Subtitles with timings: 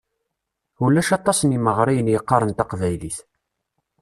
[0.85, 3.17] Ulac aṭas n yimeɣriyen yeqqaren taqbaylit.